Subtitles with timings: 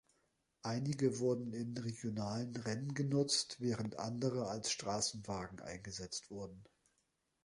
[0.63, 6.63] Einige wurden in regionalen Rennen genutzt, während andere als Straßenwagen eingesetzt wurden.